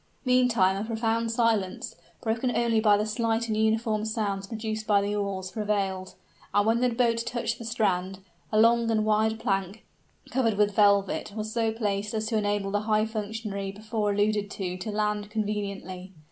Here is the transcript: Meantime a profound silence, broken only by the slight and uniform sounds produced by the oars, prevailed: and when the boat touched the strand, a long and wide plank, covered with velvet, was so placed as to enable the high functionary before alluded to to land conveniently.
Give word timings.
Meantime 0.25 0.77
a 0.77 0.83
profound 0.83 1.29
silence, 1.31 1.95
broken 2.23 2.49
only 2.57 2.79
by 2.79 2.97
the 2.97 3.05
slight 3.05 3.47
and 3.47 3.55
uniform 3.55 4.03
sounds 4.03 4.47
produced 4.47 4.87
by 4.87 4.99
the 4.99 5.13
oars, 5.13 5.51
prevailed: 5.51 6.15
and 6.55 6.65
when 6.65 6.79
the 6.81 6.89
boat 6.89 7.19
touched 7.23 7.59
the 7.59 7.65
strand, 7.65 8.17
a 8.51 8.59
long 8.59 8.89
and 8.89 9.05
wide 9.05 9.39
plank, 9.39 9.85
covered 10.31 10.55
with 10.57 10.75
velvet, 10.75 11.33
was 11.35 11.53
so 11.53 11.71
placed 11.71 12.15
as 12.15 12.25
to 12.25 12.35
enable 12.35 12.71
the 12.71 12.79
high 12.89 13.05
functionary 13.05 13.71
before 13.71 14.11
alluded 14.11 14.49
to 14.49 14.75
to 14.75 14.89
land 14.89 15.29
conveniently. 15.29 16.11